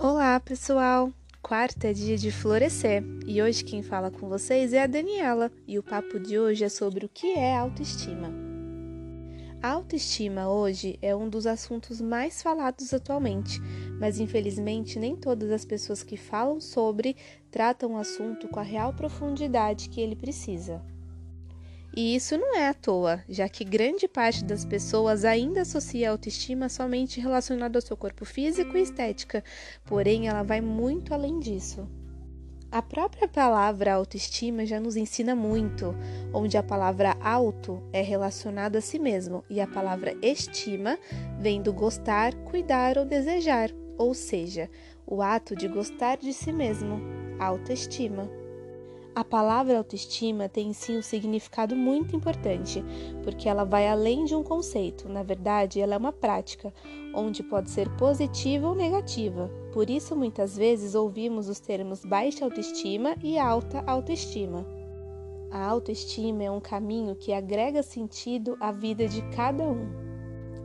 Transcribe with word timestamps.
Olá, 0.00 0.38
pessoal! 0.38 1.12
Quarta 1.42 1.88
é 1.88 1.92
dia 1.92 2.16
de 2.16 2.30
florescer 2.30 3.02
e 3.26 3.42
hoje 3.42 3.64
quem 3.64 3.82
fala 3.82 4.12
com 4.12 4.28
vocês 4.28 4.72
é 4.72 4.84
a 4.84 4.86
Daniela 4.86 5.50
e 5.66 5.76
o 5.76 5.82
papo 5.82 6.20
de 6.20 6.38
hoje 6.38 6.62
é 6.62 6.68
sobre 6.68 7.04
o 7.04 7.08
que 7.08 7.32
é 7.32 7.56
autoestima. 7.56 8.32
A 9.60 9.70
autoestima 9.70 10.48
hoje 10.48 10.96
é 11.02 11.16
um 11.16 11.28
dos 11.28 11.48
assuntos 11.48 12.00
mais 12.00 12.40
falados 12.40 12.94
atualmente, 12.94 13.60
mas 13.98 14.20
infelizmente 14.20 15.00
nem 15.00 15.16
todas 15.16 15.50
as 15.50 15.64
pessoas 15.64 16.04
que 16.04 16.16
falam 16.16 16.60
sobre 16.60 17.16
tratam 17.50 17.94
o 17.94 17.98
assunto 17.98 18.46
com 18.46 18.60
a 18.60 18.62
real 18.62 18.92
profundidade 18.92 19.88
que 19.88 20.00
ele 20.00 20.14
precisa. 20.14 20.80
E 21.98 22.14
isso 22.14 22.38
não 22.38 22.54
é 22.54 22.68
à 22.68 22.74
toa, 22.74 23.24
já 23.28 23.48
que 23.48 23.64
grande 23.64 24.06
parte 24.06 24.44
das 24.44 24.64
pessoas 24.64 25.24
ainda 25.24 25.62
associa 25.62 26.08
a 26.08 26.12
autoestima 26.12 26.68
somente 26.68 27.20
relacionada 27.20 27.76
ao 27.76 27.82
seu 27.82 27.96
corpo 27.96 28.24
físico 28.24 28.76
e 28.76 28.82
estética, 28.82 29.42
porém 29.84 30.28
ela 30.28 30.44
vai 30.44 30.60
muito 30.60 31.12
além 31.12 31.40
disso. 31.40 31.88
A 32.70 32.80
própria 32.80 33.26
palavra 33.26 33.94
autoestima 33.94 34.64
já 34.64 34.78
nos 34.78 34.94
ensina 34.94 35.34
muito, 35.34 35.92
onde 36.32 36.56
a 36.56 36.62
palavra 36.62 37.16
auto 37.20 37.82
é 37.92 38.00
relacionada 38.00 38.78
a 38.78 38.80
si 38.80 39.00
mesmo 39.00 39.42
e 39.50 39.60
a 39.60 39.66
palavra 39.66 40.16
estima 40.22 40.96
vem 41.40 41.60
do 41.60 41.72
gostar, 41.72 42.32
cuidar 42.44 42.96
ou 42.96 43.04
desejar, 43.04 43.72
ou 43.98 44.14
seja, 44.14 44.70
o 45.04 45.20
ato 45.20 45.56
de 45.56 45.66
gostar 45.66 46.18
de 46.18 46.32
si 46.32 46.52
mesmo, 46.52 47.00
autoestima. 47.40 48.37
A 49.14 49.24
palavra 49.24 49.78
autoestima 49.78 50.48
tem 50.48 50.72
sim 50.72 50.98
um 50.98 51.02
significado 51.02 51.74
muito 51.74 52.14
importante, 52.14 52.84
porque 53.24 53.48
ela 53.48 53.64
vai 53.64 53.88
além 53.88 54.24
de 54.24 54.34
um 54.34 54.44
conceito, 54.44 55.08
na 55.08 55.22
verdade, 55.22 55.80
ela 55.80 55.94
é 55.94 55.98
uma 55.98 56.12
prática, 56.12 56.72
onde 57.14 57.42
pode 57.42 57.70
ser 57.70 57.88
positiva 57.96 58.68
ou 58.68 58.74
negativa. 58.74 59.50
Por 59.72 59.90
isso, 59.90 60.14
muitas 60.14 60.56
vezes 60.56 60.94
ouvimos 60.94 61.48
os 61.48 61.58
termos 61.58 62.04
baixa 62.04 62.44
autoestima 62.44 63.16
e 63.22 63.38
alta 63.38 63.82
autoestima. 63.86 64.64
A 65.50 65.64
autoestima 65.64 66.44
é 66.44 66.50
um 66.50 66.60
caminho 66.60 67.16
que 67.16 67.32
agrega 67.32 67.82
sentido 67.82 68.56
à 68.60 68.70
vida 68.70 69.08
de 69.08 69.22
cada 69.30 69.64
um. 69.64 70.07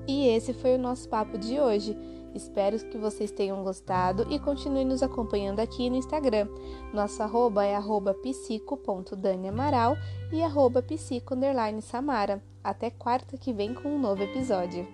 E 0.07 0.27
esse 0.27 0.53
foi 0.53 0.75
o 0.75 0.79
nosso 0.79 1.07
papo 1.07 1.37
de 1.37 1.59
hoje. 1.59 1.97
Espero 2.33 2.77
que 2.89 2.97
vocês 2.97 3.31
tenham 3.31 3.63
gostado 3.63 4.25
e 4.29 4.39
continuem 4.39 4.85
nos 4.85 5.03
acompanhando 5.03 5.59
aqui 5.59 5.89
no 5.89 5.95
Instagram. 5.95 6.47
Nosso 6.91 7.21
arroba 7.21 7.63
é 7.63 7.75
arroba 7.75 8.13
psico.daniamaral 8.13 9.95
e 10.31 10.41
arroba 10.41 10.81
psico_samara. 10.81 12.41
Até 12.63 12.89
quarta 12.89 13.37
que 13.37 13.53
vem 13.53 13.73
com 13.73 13.89
um 13.89 13.99
novo 13.99 14.23
episódio. 14.23 14.87